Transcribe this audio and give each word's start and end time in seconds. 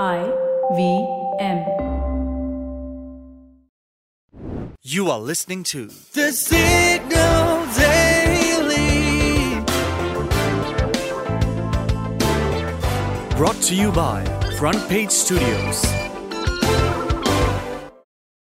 I 0.00 0.24
V 0.74 1.06
M. 1.38 1.58
You 4.80 5.10
are 5.10 5.20
listening 5.20 5.64
to 5.64 5.88
The 6.14 6.32
Signal 6.32 7.66
Daily. 7.76 9.60
Brought 13.36 13.60
to 13.64 13.74
you 13.74 13.92
by 13.92 14.24
Front 14.58 14.88
Page 14.88 15.10
Studios. 15.10 15.84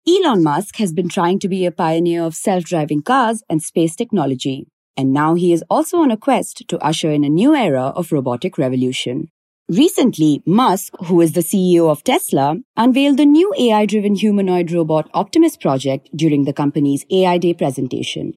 Elon 0.08 0.44
Musk 0.44 0.76
has 0.76 0.94
been 0.94 1.10
trying 1.10 1.40
to 1.40 1.50
be 1.50 1.66
a 1.66 1.72
pioneer 1.72 2.22
of 2.22 2.36
self 2.36 2.64
driving 2.64 3.02
cars 3.02 3.42
and 3.50 3.64
space 3.64 3.96
technology. 3.96 4.68
And 4.96 5.12
now 5.12 5.34
he 5.34 5.52
is 5.52 5.64
also 5.68 5.98
on 5.98 6.12
a 6.12 6.18
quest 6.18 6.68
to 6.68 6.78
usher 6.78 7.10
in 7.10 7.24
a 7.24 7.30
new 7.30 7.56
era 7.56 7.86
of 7.96 8.12
robotic 8.12 8.60
revolution. 8.60 9.32
Recently, 9.70 10.44
Musk, 10.46 10.94
who 11.06 11.22
is 11.22 11.32
the 11.32 11.40
CEO 11.40 11.90
of 11.90 12.04
Tesla, 12.04 12.58
unveiled 12.76 13.18
the 13.18 13.26
new 13.26 13.54
AI 13.58 13.86
driven 13.86 14.14
humanoid 14.14 14.74
robot 14.74 15.10
Optimus 15.14 15.56
project 15.56 16.10
during 16.14 16.44
the 16.44 16.52
company's 16.52 17.06
AI 17.10 17.38
Day 17.38 17.54
presentation. 17.54 18.34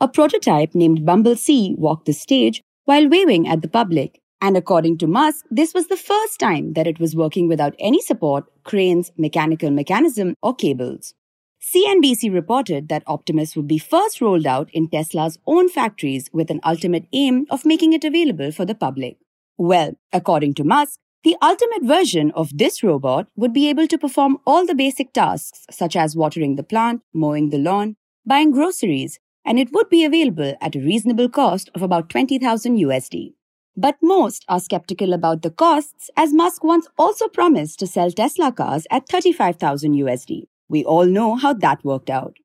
A 0.00 0.06
prototype 0.06 0.76
named 0.76 1.04
Bumble 1.04 1.34
C 1.34 1.74
walked 1.76 2.06
the 2.06 2.12
stage 2.12 2.62
while 2.84 3.08
waving 3.08 3.48
at 3.48 3.60
the 3.60 3.68
public. 3.68 4.20
And 4.40 4.56
according 4.56 4.98
to 4.98 5.08
Musk, 5.08 5.46
this 5.50 5.74
was 5.74 5.88
the 5.88 5.96
first 5.96 6.38
time 6.38 6.74
that 6.74 6.86
it 6.86 7.00
was 7.00 7.16
working 7.16 7.48
without 7.48 7.74
any 7.80 8.00
support, 8.00 8.44
cranes, 8.62 9.10
mechanical 9.16 9.72
mechanism, 9.72 10.36
or 10.42 10.54
cables. 10.54 11.12
CNBC 11.60 12.32
reported 12.32 12.88
that 12.88 13.02
Optimus 13.08 13.56
would 13.56 13.66
be 13.66 13.78
first 13.78 14.20
rolled 14.20 14.46
out 14.46 14.70
in 14.72 14.88
Tesla's 14.88 15.40
own 15.44 15.68
factories 15.68 16.30
with 16.32 16.52
an 16.52 16.60
ultimate 16.64 17.08
aim 17.12 17.46
of 17.50 17.64
making 17.64 17.94
it 17.94 18.04
available 18.04 18.52
for 18.52 18.64
the 18.64 18.76
public. 18.76 19.16
Well, 19.58 19.94
according 20.12 20.54
to 20.54 20.64
Musk, 20.64 21.00
the 21.24 21.36
ultimate 21.42 21.82
version 21.82 22.30
of 22.30 22.56
this 22.56 22.82
robot 22.84 23.26
would 23.36 23.52
be 23.52 23.68
able 23.68 23.88
to 23.88 23.98
perform 23.98 24.38
all 24.46 24.64
the 24.64 24.74
basic 24.74 25.12
tasks 25.12 25.66
such 25.68 25.96
as 25.96 26.16
watering 26.16 26.54
the 26.54 26.62
plant, 26.62 27.02
mowing 27.12 27.50
the 27.50 27.58
lawn, 27.58 27.96
buying 28.24 28.52
groceries, 28.52 29.18
and 29.44 29.58
it 29.58 29.72
would 29.72 29.88
be 29.88 30.04
available 30.04 30.54
at 30.60 30.76
a 30.76 30.80
reasonable 30.80 31.28
cost 31.28 31.70
of 31.74 31.82
about 31.82 32.08
20,000 32.08 32.76
USD. 32.78 33.32
But 33.76 33.96
most 34.00 34.44
are 34.48 34.60
skeptical 34.60 35.12
about 35.12 35.42
the 35.42 35.50
costs 35.50 36.08
as 36.16 36.32
Musk 36.32 36.62
once 36.62 36.86
also 36.96 37.26
promised 37.26 37.80
to 37.80 37.86
sell 37.88 38.12
Tesla 38.12 38.52
cars 38.52 38.86
at 38.90 39.08
35,000 39.08 39.94
USD. 39.94 40.44
We 40.68 40.84
all 40.84 41.06
know 41.06 41.34
how 41.34 41.54
that 41.54 41.84
worked 41.84 42.10
out. 42.10 42.36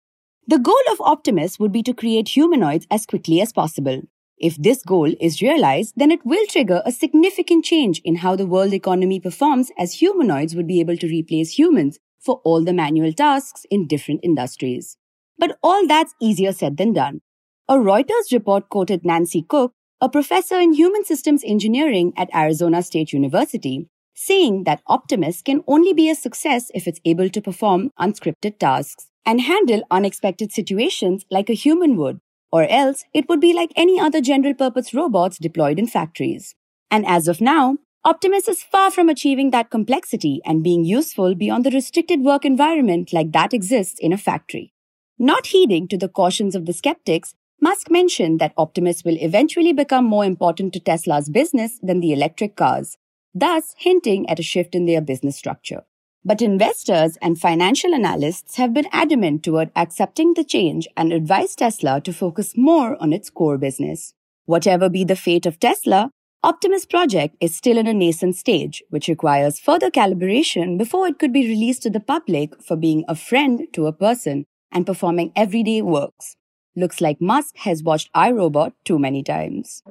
The 0.48 0.59
goal 0.59 0.75
of 0.92 1.02
Optimus 1.02 1.59
would 1.59 1.72
be 1.72 1.83
to 1.83 1.94
create 1.94 2.30
humanoids 2.30 2.88
as 2.89 3.05
quickly 3.05 3.39
as 3.39 3.53
possible. 3.53 4.02
If 4.44 4.58
this 4.58 4.83
goal 4.83 5.13
is 5.22 5.41
realized, 5.41 5.94
then 5.95 6.11
it 6.11 6.25
will 6.25 6.45
trigger 6.47 6.81
a 6.86 6.91
significant 6.91 7.63
change 7.63 8.02
in 8.03 8.17
how 8.17 8.36
the 8.36 8.45
world 8.45 8.73
economy 8.73 9.22
performs 9.22 9.72
as 9.80 9.94
humanoids 9.94 10.53
would 10.53 10.67
be 10.67 10.81
able 10.81 10.97
to 10.97 11.08
replace 11.08 11.58
humans 11.58 11.97
for 12.19 12.41
all 12.44 12.61
the 12.61 12.73
manual 12.73 13.14
tasks 13.14 13.66
in 13.71 13.88
different 13.88 14.19
industries. 14.21 14.97
But 15.38 15.58
all 15.64 15.88
that's 15.88 16.14
easier 16.21 16.52
said 16.52 16.75
than 16.75 16.91
done. 16.91 17.21
A 17.69 17.75
Reuters 17.75 18.33
report 18.33 18.67
quoted 18.67 19.05
Nancy 19.05 19.45
Cooke, 19.47 19.71
a 20.02 20.09
professor 20.09 20.59
in 20.59 20.73
human 20.73 21.05
systems 21.05 21.41
engineering 21.45 22.11
at 22.17 22.36
Arizona 22.36 22.83
State 22.83 23.14
University, 23.14 23.88
saying 24.14 24.66
that 24.66 24.83
Optimus 24.88 25.41
can 25.41 25.64
only 25.67 25.94
be 25.94 26.09
a 26.09 26.16
success 26.16 26.69
if 26.73 26.86
it's 26.86 26.99
able 27.05 27.30
to 27.30 27.41
perform 27.41 27.91
unscripted 27.97 28.59
tasks 28.59 29.08
and 29.25 29.39
handle 29.39 29.83
unexpected 29.89 30.52
situations 30.52 31.23
like 31.31 31.49
a 31.49 31.53
human 31.53 31.95
would, 31.95 32.19
or 32.53 32.67
else 32.69 33.03
it 33.15 33.27
would 33.27 33.39
be 33.39 33.51
like 33.51 33.71
any 33.75 33.99
other 33.99 34.21
general 34.21 34.53
purpose 34.53 34.93
robots 34.93 35.39
deployed 35.39 35.79
in 35.79 35.87
factories. 35.87 36.53
And 36.91 37.03
as 37.07 37.27
of 37.27 37.41
now, 37.41 37.77
Optimus 38.05 38.47
is 38.47 38.61
far 38.61 38.91
from 38.91 39.09
achieving 39.09 39.49
that 39.49 39.71
complexity 39.71 40.39
and 40.45 40.61
being 40.61 40.85
useful 40.85 41.33
beyond 41.33 41.65
the 41.65 41.71
restricted 41.71 42.21
work 42.21 42.45
environment 42.45 43.11
like 43.11 43.31
that 43.31 43.55
exists 43.55 43.97
in 43.99 44.13
a 44.13 44.17
factory. 44.17 44.71
Not 45.17 45.47
heeding 45.47 45.87
to 45.87 45.97
the 45.97 46.09
cautions 46.09 46.53
of 46.53 46.67
the 46.67 46.73
skeptics, 46.73 47.33
Musk 47.59 47.89
mentioned 47.89 48.39
that 48.39 48.53
Optimus 48.55 49.03
will 49.03 49.17
eventually 49.19 49.73
become 49.73 50.05
more 50.05 50.25
important 50.25 50.73
to 50.73 50.80
Tesla's 50.80 51.30
business 51.30 51.80
than 51.81 52.02
the 52.02 52.13
electric 52.13 52.55
cars, 52.55 52.97
thus 53.33 53.73
hinting 53.80 54.30
at 54.30 54.39
a 54.39 54.43
shift 54.43 54.75
in 54.75 54.86
their 54.86 55.02
business 55.02 55.36
structure. 55.36 55.86
But 56.26 56.42
investors 56.42 57.17
and 57.22 57.39
financial 57.39 57.94
analysts 57.94 58.56
have 58.56 58.73
been 58.73 58.88
adamant 58.92 59.44
toward 59.44 59.72
accepting 59.76 60.34
the 60.34 60.45
change 60.45 60.88
and 60.95 61.11
advise 61.11 61.56
Tesla 61.56 62.00
to 62.02 62.14
focus 62.14 62.54
more 62.56 62.95
on 63.02 63.11
its 63.11 63.30
core 63.30 63.58
business. 63.58 64.14
Whatever 64.45 64.89
be 64.89 65.04
the 65.04 65.17
fate 65.17 65.45
of 65.45 65.60
Tesla, 65.60 66.11
Optimus 66.45 66.86
project 66.86 67.38
is 67.39 67.56
still 67.56 67.78
in 67.78 67.88
a 67.88 67.94
nascent 67.94 68.36
stage, 68.36 68.84
which 68.89 69.08
requires 69.08 69.60
further 69.60 69.89
calibration 69.89 70.78
before 70.78 71.08
it 71.08 71.17
could 71.17 71.32
be 71.32 71.48
released 71.48 71.84
to 71.84 71.89
the 71.89 72.02
public 72.02 72.61
for 72.61 72.76
being 72.76 73.05
a 73.08 73.16
friend 73.16 73.67
to 73.72 73.88
a 73.88 73.94
person 73.94 74.45
and 74.70 74.86
performing 74.86 75.32
everyday 75.38 75.82
works. 75.82 76.36
Looks 76.76 77.00
like 77.00 77.22
Musk 77.22 77.55
has 77.60 77.82
watched 77.82 78.11
iRobot 78.14 78.73
too 78.84 79.00
many 79.00 79.23
times. 79.23 79.84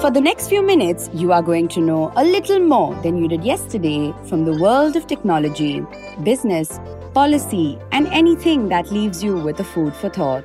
For 0.00 0.10
the 0.10 0.20
next 0.20 0.48
few 0.48 0.62
minutes, 0.62 1.08
you 1.14 1.32
are 1.32 1.40
going 1.40 1.68
to 1.68 1.80
know 1.80 2.12
a 2.16 2.22
little 2.22 2.60
more 2.60 2.94
than 3.02 3.16
you 3.16 3.28
did 3.28 3.42
yesterday 3.42 4.12
from 4.26 4.44
the 4.44 4.52
world 4.52 4.94
of 4.94 5.06
technology, 5.06 5.82
business, 6.22 6.78
policy, 7.14 7.78
and 7.92 8.06
anything 8.08 8.68
that 8.68 8.92
leaves 8.92 9.24
you 9.24 9.38
with 9.38 9.58
a 9.58 9.64
food 9.64 9.94
for 9.94 10.10
thought. 10.10 10.44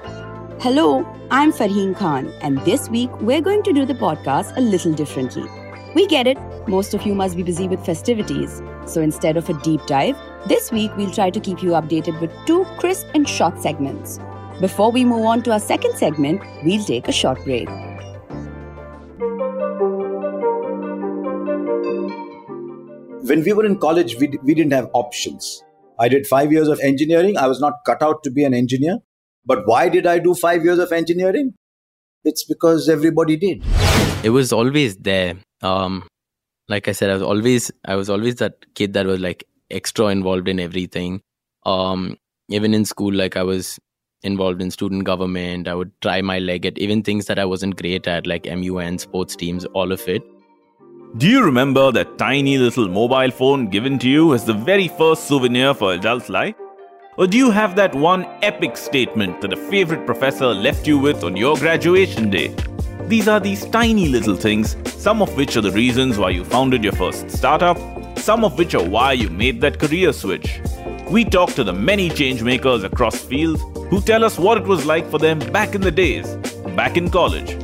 Hello, 0.61 1.05
I'm 1.31 1.51
Farheen 1.51 1.93
Khan, 1.97 2.31
and 2.41 2.59
this 2.59 2.89
week 2.89 3.11
we're 3.19 3.41
going 3.41 3.61
to 3.63 3.73
do 3.73 3.85
the 3.85 3.93
podcast 3.93 4.55
a 4.55 4.61
little 4.61 4.93
differently. 4.93 5.43
We 5.95 6.07
get 6.07 6.27
it, 6.27 6.37
most 6.69 6.93
of 6.93 7.05
you 7.05 7.13
must 7.13 7.35
be 7.35 7.43
busy 7.43 7.67
with 7.67 7.85
festivities. 7.85 8.61
So 8.85 9.01
instead 9.01 9.35
of 9.35 9.49
a 9.49 9.61
deep 9.61 9.85
dive, 9.85 10.15
this 10.47 10.71
week 10.71 10.95
we'll 10.95 11.11
try 11.11 11.29
to 11.29 11.41
keep 11.41 11.61
you 11.61 11.71
updated 11.71 12.21
with 12.21 12.31
two 12.45 12.63
crisp 12.79 13.05
and 13.13 13.27
short 13.27 13.61
segments. 13.61 14.17
Before 14.61 14.93
we 14.93 15.03
move 15.03 15.25
on 15.25 15.43
to 15.43 15.51
our 15.51 15.59
second 15.59 15.97
segment, 15.97 16.41
we'll 16.63 16.85
take 16.85 17.09
a 17.09 17.11
short 17.11 17.43
break. 17.43 17.67
When 23.31 23.45
we 23.45 23.53
were 23.53 23.65
in 23.65 23.77
college, 23.77 24.17
we, 24.19 24.27
we 24.43 24.53
didn't 24.53 24.73
have 24.73 24.89
options. 24.91 25.63
I 25.97 26.09
did 26.09 26.27
five 26.27 26.51
years 26.51 26.67
of 26.67 26.81
engineering. 26.81 27.37
I 27.37 27.47
was 27.47 27.61
not 27.61 27.75
cut 27.85 28.03
out 28.03 28.23
to 28.23 28.29
be 28.29 28.43
an 28.43 28.53
engineer. 28.53 28.97
But 29.45 29.59
why 29.65 29.87
did 29.87 30.05
I 30.05 30.19
do 30.19 30.35
five 30.35 30.65
years 30.65 30.79
of 30.79 30.91
engineering? 30.91 31.53
It's 32.25 32.43
because 32.43 32.89
everybody 32.89 33.37
did. 33.37 33.63
It 34.21 34.31
was 34.31 34.51
always 34.51 34.97
there. 34.97 35.35
Um, 35.61 36.05
like 36.67 36.89
I 36.89 36.91
said, 36.91 37.09
I 37.09 37.13
was 37.13 37.21
always 37.21 37.71
I 37.85 37.95
was 37.95 38.09
always 38.09 38.35
that 38.35 38.65
kid 38.75 38.91
that 38.93 39.05
was 39.05 39.21
like 39.21 39.45
extra 39.69 40.07
involved 40.07 40.49
in 40.49 40.59
everything. 40.59 41.21
Um, 41.65 42.17
even 42.49 42.73
in 42.73 42.83
school, 42.83 43.13
like 43.13 43.37
I 43.37 43.43
was 43.43 43.79
involved 44.23 44.61
in 44.61 44.71
student 44.71 45.05
government. 45.05 45.69
I 45.69 45.75
would 45.75 45.93
try 46.01 46.21
my 46.21 46.39
leg 46.39 46.65
at 46.65 46.77
even 46.77 47.01
things 47.01 47.27
that 47.27 47.39
I 47.39 47.45
wasn't 47.45 47.77
great 47.81 48.07
at, 48.07 48.27
like 48.27 48.45
MUN, 48.45 48.97
sports 48.97 49.37
teams, 49.37 49.63
all 49.67 49.93
of 49.93 50.05
it. 50.09 50.21
Do 51.17 51.27
you 51.27 51.43
remember 51.43 51.91
that 51.91 52.17
tiny 52.17 52.57
little 52.57 52.87
mobile 52.87 53.31
phone 53.31 53.67
given 53.67 53.99
to 53.99 54.07
you 54.07 54.33
as 54.33 54.45
the 54.45 54.53
very 54.53 54.87
first 54.87 55.25
souvenir 55.27 55.73
for 55.73 55.91
adult 55.91 56.29
life? 56.29 56.55
Or 57.17 57.27
do 57.27 57.37
you 57.37 57.51
have 57.51 57.75
that 57.75 57.93
one 57.93 58.23
epic 58.41 58.77
statement 58.77 59.41
that 59.41 59.51
a 59.51 59.57
favorite 59.69 60.05
professor 60.05 60.47
left 60.47 60.87
you 60.87 60.97
with 60.97 61.25
on 61.25 61.35
your 61.35 61.57
graduation 61.57 62.29
day? 62.29 62.55
These 63.07 63.27
are 63.27 63.41
these 63.41 63.65
tiny 63.65 64.07
little 64.07 64.37
things, 64.37 64.77
some 64.85 65.21
of 65.21 65.35
which 65.35 65.57
are 65.57 65.61
the 65.61 65.73
reasons 65.73 66.17
why 66.17 66.29
you 66.29 66.45
founded 66.45 66.81
your 66.81 66.93
first 66.93 67.29
startup, 67.29 67.77
some 68.17 68.45
of 68.45 68.57
which 68.57 68.73
are 68.73 68.83
why 68.83 69.11
you 69.11 69.29
made 69.29 69.59
that 69.59 69.79
career 69.79 70.13
switch. 70.13 70.61
We 71.09 71.25
talk 71.25 71.51
to 71.55 71.65
the 71.65 71.73
many 71.73 72.09
changemakers 72.09 72.85
across 72.85 73.19
fields 73.19 73.61
who 73.89 73.99
tell 73.99 74.23
us 74.23 74.39
what 74.39 74.59
it 74.59 74.63
was 74.63 74.85
like 74.85 75.11
for 75.11 75.17
them 75.17 75.39
back 75.51 75.75
in 75.75 75.81
the 75.81 75.91
days, 75.91 76.35
back 76.77 76.95
in 76.95 77.09
college. 77.09 77.57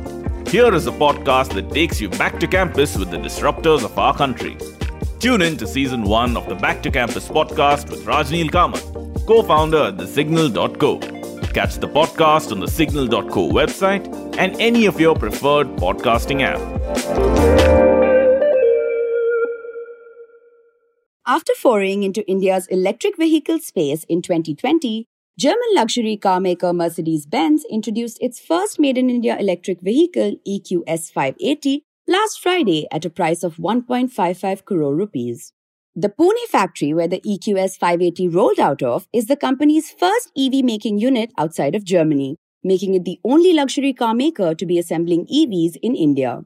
Here 0.50 0.72
is 0.72 0.86
a 0.86 0.92
podcast 0.92 1.52
that 1.56 1.70
takes 1.72 2.00
you 2.00 2.08
back 2.08 2.40
to 2.40 2.46
campus 2.46 2.96
with 2.96 3.10
the 3.10 3.18
disruptors 3.18 3.84
of 3.84 3.98
our 3.98 4.16
country. 4.16 4.56
Tune 5.20 5.42
in 5.42 5.58
to 5.58 5.66
season 5.66 6.04
one 6.04 6.38
of 6.38 6.48
the 6.48 6.54
Back 6.54 6.82
to 6.84 6.90
Campus 6.90 7.28
podcast 7.28 7.90
with 7.90 8.06
Rajneel 8.06 8.48
Kamath, 8.48 9.26
co 9.26 9.42
founder 9.42 9.88
at 9.88 9.98
thesignal.co. 9.98 11.00
Catch 11.52 11.76
the 11.76 11.88
podcast 11.88 12.50
on 12.50 12.60
the 12.60 12.66
signal.co 12.66 13.50
website 13.50 14.06
and 14.38 14.58
any 14.58 14.86
of 14.86 14.98
your 14.98 15.14
preferred 15.14 15.66
podcasting 15.76 16.40
app. 16.40 16.58
After 21.26 21.52
foraying 21.56 22.04
into 22.04 22.26
India's 22.26 22.66
electric 22.68 23.18
vehicle 23.18 23.58
space 23.58 24.04
in 24.04 24.22
2020, 24.22 25.08
German 25.38 25.68
luxury 25.72 26.16
car 26.16 26.40
maker 26.40 26.72
Mercedes 26.72 27.24
Benz 27.24 27.64
introduced 27.70 28.18
its 28.20 28.40
first 28.40 28.80
made 28.80 28.98
in 28.98 29.08
India 29.08 29.36
electric 29.38 29.80
vehicle, 29.80 30.34
EQS 30.44 31.12
580, 31.12 31.84
last 32.08 32.42
Friday 32.42 32.88
at 32.90 33.04
a 33.04 33.10
price 33.10 33.44
of 33.44 33.54
1.55 33.54 34.64
crore 34.64 34.96
rupees. 34.96 35.52
The 35.94 36.08
Pune 36.08 36.44
factory 36.48 36.92
where 36.92 37.06
the 37.06 37.20
EQS 37.20 37.78
580 37.78 38.26
rolled 38.30 38.58
out 38.58 38.82
of 38.82 39.06
is 39.12 39.26
the 39.26 39.36
company's 39.36 39.92
first 39.92 40.32
EV 40.36 40.64
making 40.64 40.98
unit 40.98 41.30
outside 41.38 41.76
of 41.76 41.84
Germany, 41.84 42.34
making 42.64 42.96
it 42.96 43.04
the 43.04 43.20
only 43.22 43.52
luxury 43.52 43.92
car 43.92 44.14
maker 44.14 44.56
to 44.56 44.66
be 44.66 44.76
assembling 44.76 45.24
EVs 45.26 45.76
in 45.80 45.94
India. 45.94 46.40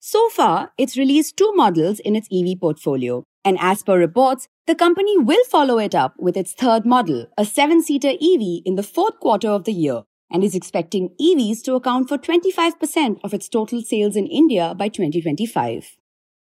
So 0.00 0.28
far, 0.30 0.72
it's 0.76 0.96
released 0.96 1.36
two 1.36 1.52
models 1.54 2.00
in 2.00 2.16
its 2.16 2.26
EV 2.32 2.58
portfolio. 2.58 3.22
And 3.44 3.58
as 3.60 3.82
per 3.82 3.98
reports, 3.98 4.48
the 4.66 4.74
company 4.74 5.18
will 5.18 5.44
follow 5.44 5.78
it 5.78 5.94
up 5.94 6.14
with 6.18 6.36
its 6.36 6.52
third 6.52 6.86
model, 6.86 7.26
a 7.36 7.44
seven 7.44 7.82
seater 7.82 8.10
EV, 8.10 8.62
in 8.64 8.76
the 8.76 8.82
fourth 8.82 9.18
quarter 9.18 9.48
of 9.48 9.64
the 9.64 9.72
year, 9.72 10.02
and 10.30 10.44
is 10.44 10.54
expecting 10.54 11.10
EVs 11.20 11.62
to 11.64 11.74
account 11.74 12.08
for 12.08 12.18
25% 12.18 13.18
of 13.24 13.34
its 13.34 13.48
total 13.48 13.82
sales 13.82 14.16
in 14.16 14.26
India 14.26 14.74
by 14.76 14.88
2025. 14.88 15.96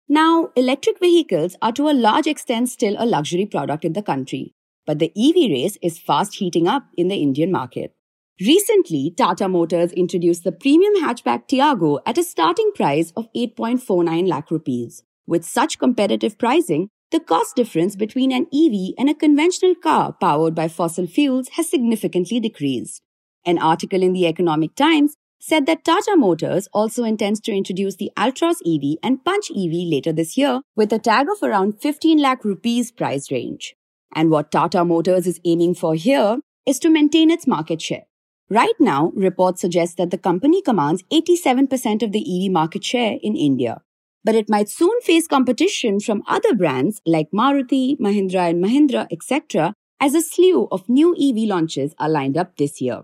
Now, 0.08 0.50
electric 0.56 0.98
vehicles 0.98 1.56
are 1.62 1.72
to 1.72 1.88
a 1.88 1.92
large 1.92 2.26
extent 2.26 2.68
still 2.70 2.96
a 2.98 3.06
luxury 3.06 3.46
product 3.46 3.84
in 3.84 3.92
the 3.92 4.02
country, 4.02 4.54
but 4.86 4.98
the 4.98 5.12
EV 5.16 5.50
race 5.50 5.78
is 5.82 5.98
fast 5.98 6.36
heating 6.36 6.66
up 6.66 6.84
in 6.96 7.08
the 7.08 7.22
Indian 7.22 7.52
market. 7.52 7.94
Recently, 8.40 9.12
Tata 9.16 9.48
Motors 9.48 9.92
introduced 9.92 10.44
the 10.44 10.52
premium 10.52 10.94
hatchback 11.02 11.46
Tiago 11.46 11.98
at 12.06 12.18
a 12.18 12.22
starting 12.22 12.70
price 12.74 13.12
of 13.16 13.28
8.49 13.34 14.28
lakh 14.28 14.50
rupees. 14.50 15.02
With 15.28 15.44
such 15.44 15.78
competitive 15.78 16.38
pricing, 16.38 16.88
the 17.10 17.20
cost 17.20 17.54
difference 17.54 17.96
between 17.96 18.32
an 18.32 18.46
EV 18.50 18.94
and 18.96 19.10
a 19.10 19.14
conventional 19.14 19.74
car 19.74 20.14
powered 20.18 20.54
by 20.54 20.68
fossil 20.68 21.06
fuels 21.06 21.50
has 21.50 21.68
significantly 21.68 22.40
decreased. 22.40 23.02
An 23.44 23.58
article 23.58 24.02
in 24.02 24.14
the 24.14 24.26
Economic 24.26 24.74
Times 24.74 25.16
said 25.38 25.66
that 25.66 25.84
Tata 25.84 26.16
Motors 26.16 26.66
also 26.72 27.04
intends 27.04 27.40
to 27.40 27.52
introduce 27.52 27.96
the 27.96 28.10
Altroz 28.16 28.56
EV 28.66 28.96
and 29.02 29.22
Punch 29.22 29.50
EV 29.50 29.86
later 29.92 30.14
this 30.14 30.38
year 30.38 30.62
with 30.74 30.90
a 30.94 30.98
tag 30.98 31.26
of 31.30 31.42
around 31.42 31.78
15 31.78 32.16
lakh 32.16 32.42
rupees 32.42 32.90
price 32.90 33.30
range. 33.30 33.74
And 34.14 34.30
what 34.30 34.50
Tata 34.50 34.82
Motors 34.82 35.26
is 35.26 35.42
aiming 35.44 35.74
for 35.74 35.94
here 35.94 36.38
is 36.64 36.78
to 36.78 36.88
maintain 36.88 37.30
its 37.30 37.46
market 37.46 37.82
share. 37.82 38.04
Right 38.48 38.80
now, 38.80 39.12
reports 39.14 39.60
suggest 39.60 39.98
that 39.98 40.10
the 40.10 40.16
company 40.16 40.62
commands 40.62 41.02
87% 41.12 42.02
of 42.02 42.12
the 42.12 42.46
EV 42.46 42.50
market 42.50 42.82
share 42.82 43.18
in 43.22 43.36
India. 43.36 43.82
But 44.28 44.34
it 44.34 44.50
might 44.50 44.68
soon 44.68 45.00
face 45.00 45.26
competition 45.26 46.00
from 46.00 46.22
other 46.26 46.54
brands 46.54 47.00
like 47.06 47.30
Maruti, 47.30 47.98
Mahindra 47.98 48.50
and 48.50 48.62
Mahindra, 48.62 49.06
etc., 49.10 49.72
as 50.00 50.14
a 50.14 50.20
slew 50.20 50.68
of 50.70 50.86
new 50.86 51.16
EV 51.18 51.48
launches 51.48 51.94
are 51.98 52.10
lined 52.10 52.36
up 52.36 52.54
this 52.58 52.78
year. 52.78 53.00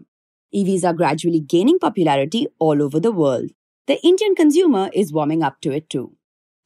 EVs 0.54 0.84
are 0.84 0.92
gradually 0.92 1.40
gaining 1.40 1.78
popularity 1.78 2.46
all 2.58 2.82
over 2.82 3.00
the 3.00 3.10
world. 3.10 3.52
The 3.86 3.98
Indian 4.04 4.34
consumer 4.34 4.90
is 4.92 5.14
warming 5.14 5.42
up 5.42 5.62
to 5.62 5.72
it 5.72 5.88
too. 5.88 6.12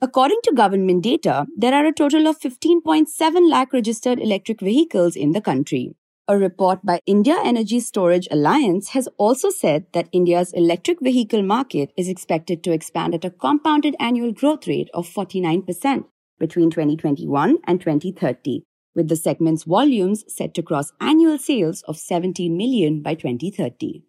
According 0.00 0.40
to 0.42 0.52
government 0.52 1.04
data, 1.04 1.46
there 1.56 1.72
are 1.72 1.86
a 1.86 1.92
total 1.92 2.26
of 2.26 2.40
15.7 2.40 3.48
lakh 3.48 3.72
registered 3.72 4.18
electric 4.18 4.60
vehicles 4.60 5.14
in 5.14 5.30
the 5.30 5.40
country. 5.40 5.94
A 6.30 6.36
report 6.36 6.84
by 6.84 7.00
India 7.06 7.38
Energy 7.42 7.80
Storage 7.80 8.28
Alliance 8.30 8.90
has 8.90 9.08
also 9.16 9.48
said 9.48 9.86
that 9.94 10.10
India's 10.12 10.52
electric 10.52 11.00
vehicle 11.00 11.42
market 11.42 11.90
is 11.96 12.06
expected 12.06 12.62
to 12.62 12.72
expand 12.72 13.14
at 13.14 13.24
a 13.24 13.30
compounded 13.30 13.96
annual 13.98 14.32
growth 14.32 14.68
rate 14.68 14.90
of 14.92 15.08
49% 15.08 16.04
between 16.38 16.70
2021 16.70 17.56
and 17.64 17.80
2030, 17.80 18.62
with 18.94 19.08
the 19.08 19.16
segment's 19.16 19.64
volumes 19.64 20.22
set 20.28 20.52
to 20.52 20.62
cross 20.62 20.92
annual 21.00 21.38
sales 21.38 21.80
of 21.88 21.96
17 21.96 22.54
million 22.54 23.00
by 23.00 23.14
2030. 23.14 24.02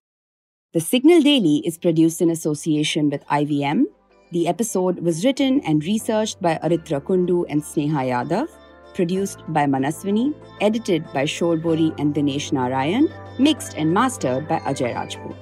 The 0.73 0.81
Signal 0.81 1.21
Daily 1.21 1.63
is 1.65 1.77
produced 1.77 2.21
in 2.21 2.29
association 2.29 3.09
with 3.09 3.25
IVM. 3.27 3.85
The 4.33 4.49
episode 4.49 4.99
was 4.99 5.23
written 5.23 5.61
and 5.61 5.85
researched 5.85 6.41
by 6.41 6.59
Aritra 6.61 6.99
Kundu 6.99 7.45
and 7.47 7.63
Sneha 7.63 8.03
Yadav, 8.11 8.49
produced 8.93 9.39
by 9.49 9.65
Manaswini, 9.65 10.33
edited 10.61 11.03
by 11.13 11.23
Shorbori 11.23 11.97
and 11.99 12.13
Dinesh 12.13 12.51
Narayan, 12.51 13.09
mixed 13.37 13.75
and 13.77 13.93
mastered 13.93 14.47
by 14.47 14.59
Ajay 14.59 14.93
Rajput. 14.95 15.35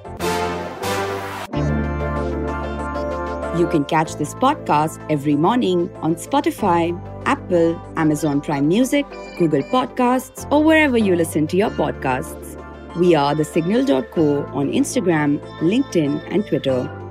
You 3.57 3.67
can 3.67 3.85
catch 3.85 4.17
this 4.17 4.35
podcast 4.35 5.03
every 5.09 5.35
morning 5.35 5.89
on 5.97 6.13
Spotify, 6.13 6.93
Apple, 7.25 7.75
Amazon 7.95 8.39
Prime 8.39 8.67
Music, 8.67 9.05
Google 9.39 9.63
Podcasts, 9.63 10.45
or 10.51 10.63
wherever 10.63 10.97
you 10.97 11.15
listen 11.15 11.47
to 11.47 11.57
your 11.57 11.71
podcasts. 11.71 12.53
We 12.97 13.15
are 13.15 13.33
the 13.33 13.43
signal.co 13.43 14.45
on 14.53 14.71
Instagram, 14.71 15.39
LinkedIn, 15.59 16.21
and 16.31 16.45
Twitter. 16.45 17.06